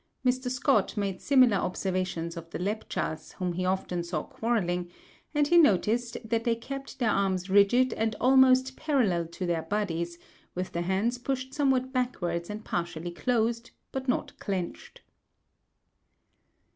[0.25, 0.49] Mr.
[0.49, 4.89] Scott made similar observations on the Lepchas whom he often saw quarrelling,
[5.35, 10.17] and he noticed that they kept their arms rigid and almost parallel to their bodies,
[10.55, 15.01] with the hands pushed somewhat backwards and partially closed, but not clenched.